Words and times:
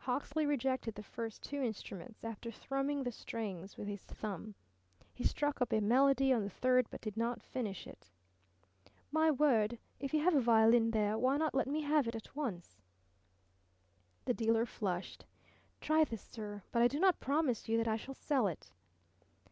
Hawksley 0.00 0.46
rejected 0.46 0.96
the 0.96 1.02
first 1.04 1.44
two 1.44 1.62
instruments 1.62 2.24
after 2.24 2.50
thrumming 2.50 3.04
the 3.04 3.12
strings 3.12 3.76
with 3.76 3.86
his 3.86 4.02
thumb. 4.02 4.56
He 5.14 5.22
struck 5.22 5.62
up 5.62 5.72
a 5.72 5.78
melody 5.80 6.32
on 6.32 6.42
the 6.42 6.50
third 6.50 6.90
but 6.90 7.00
did 7.00 7.16
not 7.16 7.40
finish 7.40 7.86
it. 7.86 8.10
"My 9.12 9.30
word! 9.30 9.78
If 10.00 10.12
you 10.12 10.24
have 10.24 10.34
a 10.34 10.40
violin 10.40 10.90
there 10.90 11.16
why 11.16 11.36
not 11.36 11.54
let 11.54 11.68
me 11.68 11.82
have 11.82 12.08
it 12.08 12.16
at 12.16 12.34
once?" 12.34 12.80
The 14.24 14.34
dealer 14.34 14.66
flushed. 14.66 15.24
"Try 15.80 16.02
this, 16.02 16.20
sir. 16.22 16.64
But 16.72 16.82
I 16.82 16.88
do 16.88 16.98
not 16.98 17.20
promise 17.20 17.68
you 17.68 17.78
that 17.78 17.86
I 17.86 17.94
shall 17.96 18.14
sell 18.14 18.48
it." 18.48 18.72